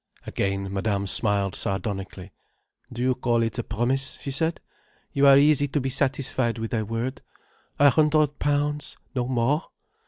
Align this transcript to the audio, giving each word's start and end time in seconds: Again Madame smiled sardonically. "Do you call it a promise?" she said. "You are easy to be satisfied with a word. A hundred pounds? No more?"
Again 0.25 0.73
Madame 0.73 1.05
smiled 1.05 1.53
sardonically. 1.55 2.31
"Do 2.91 3.03
you 3.03 3.13
call 3.13 3.43
it 3.43 3.59
a 3.59 3.63
promise?" 3.63 4.17
she 4.19 4.31
said. 4.31 4.59
"You 5.13 5.27
are 5.27 5.37
easy 5.37 5.67
to 5.67 5.79
be 5.79 5.89
satisfied 5.89 6.57
with 6.57 6.73
a 6.73 6.83
word. 6.83 7.21
A 7.77 7.91
hundred 7.91 8.39
pounds? 8.39 8.97
No 9.13 9.27
more?" 9.27 9.65